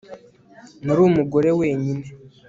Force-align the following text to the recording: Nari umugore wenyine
Nari 0.85 1.01
umugore 1.09 1.49
wenyine 1.59 2.05